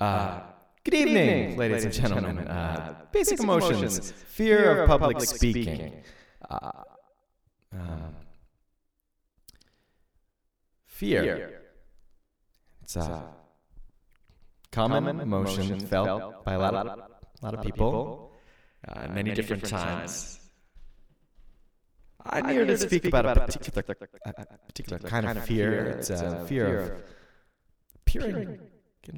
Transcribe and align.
uh, 0.00 0.40
good 0.84 0.94
evening, 0.94 1.56
ladies 1.56 1.84
and 1.84 1.92
gentlemen. 1.92 2.38
Uh, 2.38 2.94
basic 3.12 3.40
emotions, 3.40 4.12
fear 4.12 4.82
of 4.82 4.88
public 4.88 5.20
speaking. 5.20 6.02
Uh, 6.48 6.70
um, 7.72 8.14
fear. 10.86 11.60
It's 12.82 12.96
a 12.96 13.24
common 14.72 15.20
emotion 15.20 15.80
felt 15.80 16.44
by 16.44 16.54
a 16.54 16.58
lot 16.58 16.74
of, 16.74 16.86
a 16.86 17.44
lot 17.44 17.54
of 17.54 17.62
people 17.62 18.32
uh, 18.88 19.00
at 19.00 19.14
many 19.14 19.32
different 19.32 19.64
times. 19.64 20.40
I'm 22.26 22.48
here 22.48 22.64
to 22.64 22.78
speak 22.78 23.04
about 23.04 23.26
a 23.26 23.40
particular, 23.40 23.84
a 24.24 24.32
particular 24.66 24.98
kind 24.98 25.26
of 25.26 25.44
fear. 25.44 25.88
It's 25.88 26.08
a 26.10 26.44
fear 26.46 26.80
of 26.80 27.02
appearing 27.96 28.36
in 28.36 28.73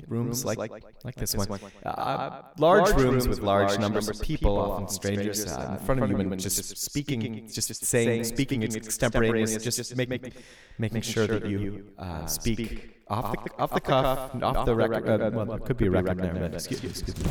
rooms 0.09 0.45
like 0.45 0.59
like 0.59 1.15
this 1.17 1.35
one, 1.35 1.49
uh, 1.85 2.43
large 2.59 2.91
rooms 2.95 3.29
with 3.29 3.41
large 3.41 3.79
numbers 3.79 4.09
of 4.09 4.21
people, 4.21 4.59
often 4.59 4.89
strangers, 4.89 5.47
uh, 5.47 5.77
in 5.79 5.85
front 5.85 6.03
of 6.03 6.11
you, 6.11 6.19
and 6.19 6.41
just 6.41 6.77
speaking, 6.77 7.49
just 7.49 7.69
just 7.69 7.85
saying, 7.85 8.25
speaking 8.25 8.63
extemporaneous, 8.63 9.57
just 9.63 9.97
making 9.97 10.33
making 10.79 11.03
sure 11.03 11.27
that 11.27 11.47
you 11.47 11.87
uh, 11.99 12.27
speak 12.27 13.03
off 13.09 13.33
the 13.33 13.53
off 13.59 13.73
the 13.73 13.81
cuff, 13.81 14.43
off 14.43 14.67
the 14.67 14.75
record. 14.75 15.21
Uh, 15.21 15.31
well, 15.33 15.53
it 15.53 15.65
could 15.65 15.77
be 15.77 15.87
a 15.87 15.91
record 15.91 16.19
there, 16.19 16.35
but 16.35 16.55
excuse 16.55 16.83
me, 16.83 16.91
excuse 16.91 17.17
me. 17.19 17.25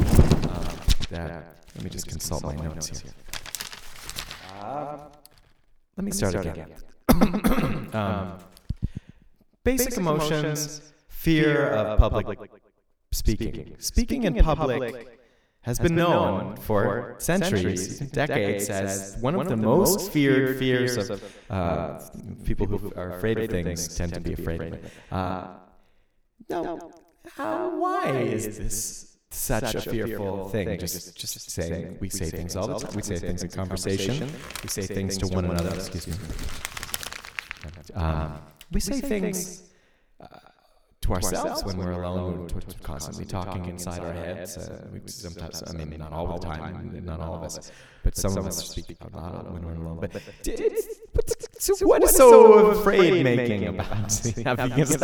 That, 1.12 1.58
let 1.76 1.84
me 1.84 1.90
just 1.90 2.08
consult 2.08 2.44
my 2.44 2.56
notes 2.56 2.88
here. 2.88 3.12
Let 5.98 6.04
me 6.04 6.12
start 6.12 6.36
again. 6.36 6.68
um, 7.94 8.38
basic 9.64 9.98
emotions 9.98 10.94
fear 11.26 11.70
of 11.70 11.98
public 11.98 12.40
speaking. 13.12 13.76
Speaking 13.80 14.22
in 14.24 14.34
public 14.36 15.08
has 15.62 15.80
been 15.80 15.96
known 15.96 16.56
for 16.68 17.16
centuries, 17.18 18.00
decades, 18.24 18.70
as 18.70 19.18
one 19.28 19.34
of 19.42 19.48
the 19.50 19.58
most 19.58 20.12
feared 20.14 20.60
fears 20.60 20.94
of 20.98 21.24
uh, 21.50 22.00
people 22.44 22.68
who 22.68 22.94
are 22.96 23.18
afraid 23.18 23.40
of 23.40 23.50
things 23.50 23.80
tend 23.98 24.14
to 24.14 24.22
be 24.22 24.34
afraid 24.34 24.62
of 24.62 24.74
it. 24.74 24.84
Uh, 25.12 25.48
now, 26.50 26.78
how, 27.38 27.76
why 27.84 28.04
is 28.12 28.44
this 28.60 29.18
such 29.32 29.74
a 29.74 29.82
fearful 29.82 30.50
thing? 30.50 30.78
Just, 30.78 31.18
just 31.18 31.50
saying, 31.50 31.98
we 32.00 32.10
say 32.10 32.30
things 32.30 32.56
all 32.56 32.68
the 32.68 32.78
time. 32.78 32.94
We 32.94 33.02
say 33.02 33.18
things 33.18 33.42
in 33.42 33.50
conversation. 33.50 34.30
We 34.62 34.70
say 34.70 34.84
things 34.84 35.18
to 35.18 35.28
one 35.28 35.46
another. 35.46 35.74
Excuse 35.74 36.08
me. 36.08 36.14
Um, 37.96 38.38
we 38.72 38.80
say 38.80 39.02
things. 39.02 39.65
Uh, 41.06 41.20
to 41.20 41.26
ourselves 41.26 41.64
when 41.64 41.78
we're 41.78 41.92
alone. 41.92 42.48
We're 42.54 42.62
constantly 42.84 43.26
talking 43.26 43.66
inside 43.66 44.00
our 44.00 44.14
heads. 44.14 44.58
Uh, 44.58 44.88
we 44.92 45.02
sometimes, 45.06 45.64
I 45.68 45.74
mean, 45.74 46.00
not 46.00 46.12
all 46.12 46.38
the 46.38 46.46
time, 46.46 47.02
not 47.06 47.20
all 47.20 47.36
of 47.36 47.44
us, 47.44 47.72
but 48.04 48.16
some 48.16 48.38
of 48.38 48.48
us 48.48 48.68
speak 48.68 48.98
out 49.02 49.14
loud 49.14 49.52
when 49.52 49.64
we're 49.66 49.76
alone. 49.76 50.00
But, 50.00 50.22
so 51.60 51.76
what 51.86 52.04
is 52.04 52.16
so 52.16 52.68
afraid 52.68 53.24
making 53.24 53.68
about 53.68 53.88
having 54.44 54.78
just, 54.78 55.00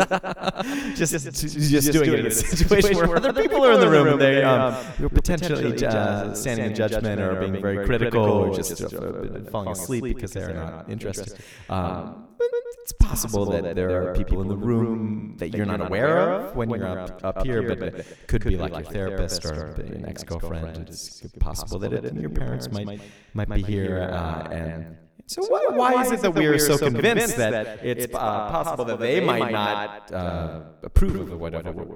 just 0.96 1.92
doing 1.92 2.12
it 2.12 2.18
in 2.20 2.26
a 2.26 2.30
situation 2.30 2.96
where 2.96 3.16
other 3.16 3.32
people 3.32 3.64
are 3.64 3.72
in 3.72 3.80
the 3.80 3.88
room 3.88 4.08
and 4.08 4.20
they 4.20 4.42
um, 4.42 4.74
you're 4.98 5.08
potentially 5.08 5.84
uh, 5.86 6.34
standing 6.34 6.66
in 6.66 6.74
judgment 6.74 7.20
or 7.20 7.36
being 7.36 7.60
very 7.60 7.86
critical 7.86 8.24
or 8.24 8.54
just 8.54 8.82
uh, 8.82 8.88
falling 9.50 9.70
asleep 9.70 10.04
because 10.04 10.32
they're 10.32 10.54
not 10.54 10.90
interested. 10.90 11.38
Um, 11.68 12.26
it's 12.82 12.92
possible 12.92 13.46
that 13.46 13.74
there 13.76 14.10
are 14.10 14.14
people 14.14 14.40
in 14.42 14.48
the 14.48 14.56
room 14.56 15.36
that 15.38 15.54
you're 15.54 15.66
not 15.66 15.80
aware 15.80 16.32
of 16.32 16.56
when 16.56 16.70
you're 16.70 16.98
up, 16.98 17.24
up 17.24 17.44
here, 17.44 17.62
but 17.62 17.82
it 17.82 18.06
could 18.26 18.44
be 18.44 18.56
like 18.56 18.72
your 18.72 18.82
therapist 18.84 19.44
or 19.44 19.74
an 19.76 20.04
ex 20.06 20.24
girlfriend. 20.24 20.88
It's 20.88 21.22
possible 21.38 21.78
that 21.80 21.92
it, 21.92 22.14
your 22.14 22.30
parents 22.30 22.70
might 22.70 23.00
might 23.34 23.48
be 23.48 23.62
here. 23.62 24.08
Uh, 24.12 24.48
and 24.50 24.96
so, 25.26 25.42
why, 25.46 25.66
why 25.70 26.04
is 26.04 26.12
it 26.12 26.20
that 26.22 26.34
we're 26.34 26.58
so 26.58 26.76
convinced 26.76 27.36
that 27.36 27.84
it's 27.84 28.12
uh, 28.12 28.18
possible 28.18 28.84
that 28.86 28.98
they 28.98 29.20
might 29.20 29.52
not 29.52 30.12
uh, 30.12 30.62
approve 30.82 31.30
of 31.30 31.40
whatever? 31.40 31.86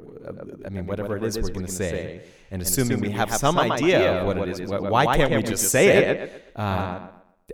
I 0.64 0.68
mean, 0.68 0.86
whatever 0.86 1.16
it 1.16 1.24
is 1.24 1.36
we're 1.36 1.50
going 1.50 1.66
to 1.66 1.72
say, 1.72 2.22
and 2.50 2.62
assuming 2.62 3.00
we 3.00 3.10
have 3.10 3.34
some 3.34 3.58
idea 3.58 4.20
of 4.20 4.26
what 4.26 4.48
it 4.48 4.60
is, 4.60 4.70
why 4.70 5.16
can't 5.16 5.34
we 5.34 5.42
just 5.42 5.70
say 5.70 5.88
it? 6.06 6.52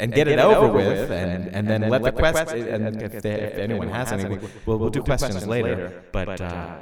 And 0.00 0.10
get, 0.10 0.26
get, 0.26 0.38
it 0.38 0.42
over, 0.42 0.68
over 0.68 0.72
with, 0.72 1.10
and, 1.10 1.44
and, 1.44 1.54
and 1.54 1.68
then, 1.68 1.82
then 1.82 1.90
let 1.90 2.02
the 2.02 2.12
question, 2.12 2.66
and 2.66 3.02
if, 3.02 3.20
they, 3.20 3.34
if 3.34 3.58
anyone 3.58 3.88
has 3.88 4.10
any, 4.10 4.26
we'll, 4.26 4.50
we'll, 4.64 4.78
we'll 4.78 4.90
do 4.90 5.02
questions 5.02 5.46
later. 5.46 6.02
But 6.12 6.40
uh, 6.40 6.78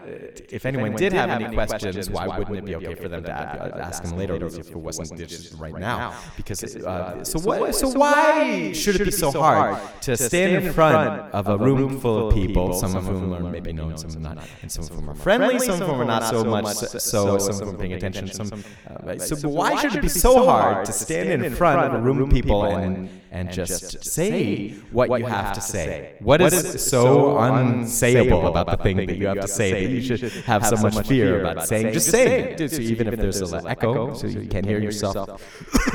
if 0.49 0.65
anyone 0.65 0.95
did 0.95 1.13
have 1.15 1.29
any 1.29 1.53
questions, 1.53 2.09
why 2.09 2.29
wouldn't 2.29 2.59
it 2.59 2.65
be 2.65 2.77
okay 2.77 2.95
for 2.95 3.09
them 3.09 3.25
to 3.25 3.33
ask 3.33 4.05
them 4.05 4.17
later 4.17 4.37
if 4.37 4.71
it 4.71 4.77
wasn't 4.77 5.19
just 5.19 5.59
right 5.59 5.75
now? 5.75 6.15
Because 6.37 6.63
uh, 6.63 7.25
so 7.25 7.41
what? 7.41 7.75
So 7.75 7.89
why 7.89 8.71
should 8.73 9.01
it 9.01 9.07
be 9.07 9.11
so 9.11 9.33
hard 9.33 9.81
to 10.03 10.17
stand 10.17 10.65
in 10.65 10.73
front 10.73 11.35
of 11.35 11.49
a 11.49 11.59
room 11.59 11.99
full 11.99 12.29
of 12.29 12.35
people, 12.35 12.75
some 12.75 12.95
of 12.95 13.07
whom 13.07 13.35
are 13.35 13.41
maybe 13.41 13.73
known, 13.73 13.99
some 13.99 14.23
not, 14.23 14.39
and 14.63 14.71
some 14.71 14.85
of 14.85 14.91
whom 14.91 15.11
are 15.11 15.17
friendly, 15.17 15.59
some 15.59 15.83
of 15.83 15.89
whom 15.89 16.01
are 16.01 16.05
not 16.05 16.31
so 16.31 16.45
much 16.45 16.77
so, 16.77 17.39
some 17.39 17.55
of 17.55 17.59
them 17.59 17.69
are 17.71 17.79
paying 17.79 17.95
attention. 17.95 18.29
Some, 18.29 18.63
uh, 18.87 19.19
so 19.19 19.49
why 19.49 19.75
should 19.75 19.97
it 19.97 20.03
be 20.03 20.09
so 20.09 20.45
hard 20.45 20.87
to 20.87 20.93
stand 20.93 21.45
in 21.45 21.53
front 21.53 21.81
of 21.81 21.95
a 21.95 22.01
room 22.01 22.23
of 22.23 22.31
people 22.31 22.65
and 22.67 23.00
and, 23.31 23.53
just 23.53 24.05
say 24.05 24.71
what 24.91 25.19
you 25.19 25.27
have 25.27 25.53
to 25.55 25.61
say. 25.61 26.17
What 26.21 26.41
is 26.41 26.85
so 26.85 27.35
unsayable 27.37 28.49
about 28.49 28.67
the 28.67 28.77
thing 28.83 28.97
that 28.99 29.17
you 29.17 29.27
have 29.27 29.41
to 29.41 29.49
say 29.49 29.73
that 29.73 29.91
you 29.91 30.03
should 30.03 30.33
have 30.45 30.67
so 30.67 30.77
much 30.77 31.07
fear 31.07 31.41
about 31.41 31.67
saying? 31.67 31.93
Just 31.93 32.11
say 32.11 32.53
it. 32.53 32.71
So 32.71 32.81
even 32.81 33.09
if 33.09 33.19
there's 33.19 33.41
an 33.41 33.67
echo, 33.67 34.15
so 34.15 34.27
you 34.27 34.49
can't 34.49 34.67
hear 34.67 34.81
yourself, 34.81 35.29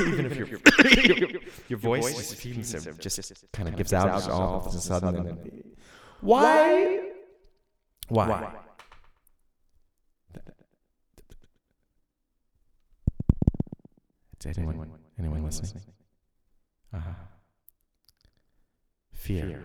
even 0.00 0.26
if 0.26 0.36
your 0.36 0.48
your 1.68 1.78
voice 1.78 2.34
just, 2.98 3.16
just 3.16 3.52
kind 3.52 3.68
of 3.68 3.76
gives 3.76 3.92
out 3.92 4.28
all 4.30 4.66
of 4.66 4.74
a 4.74 4.78
sudden. 4.78 5.38
Why? 6.20 7.00
Why? 8.08 8.52
Is 14.46 14.58
anyone 14.58 14.90
anyone 15.18 15.44
listening? 15.44 15.82
Fear 19.26 19.64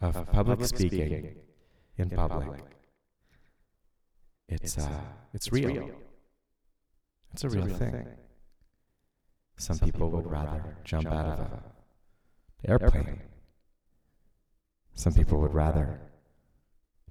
of 0.00 0.26
public 0.32 0.64
speaking 0.64 1.36
in 1.98 2.08
public. 2.08 2.62
It's 4.48 4.78
uh, 4.78 4.88
it's 5.34 5.52
real. 5.52 5.90
It's 7.34 7.44
a 7.44 7.50
real 7.50 7.66
thing. 7.66 8.06
Some 9.58 9.78
people 9.80 10.08
would 10.08 10.30
rather 10.30 10.78
jump 10.82 11.08
out 11.08 11.26
of 11.26 11.40
an 11.40 11.60
airplane. 12.66 13.20
Some 14.94 15.12
people 15.12 15.38
would 15.42 15.52
rather 15.52 16.00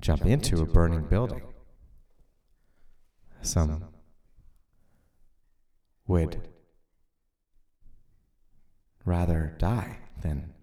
jump 0.01 0.25
into 0.25 0.59
a 0.63 0.65
burning 0.65 1.03
building. 1.03 1.43
Some 3.43 3.83
would 6.07 6.41
rather 9.07 9.55
die 9.57 9.97
than 10.21 10.53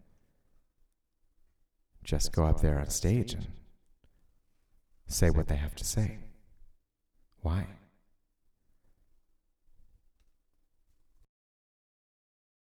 just 2.05 2.31
go 2.31 2.45
up 2.45 2.61
there 2.61 2.79
on 2.79 2.91
stage 2.91 3.33
and 3.33 3.47
say 5.07 5.31
what 5.31 5.49
they 5.49 5.57
have 5.57 5.75
to 5.75 5.85
say. 5.85 6.19
Why? 7.41 7.67